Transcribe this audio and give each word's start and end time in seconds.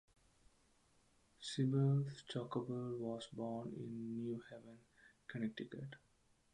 Sybil 1.39 2.07
Stockdale 2.09 2.97
was 2.97 3.27
born 3.33 3.71
in 3.77 4.07
New 4.15 4.41
Haven, 4.49 4.79
Connecticut. 5.27 5.97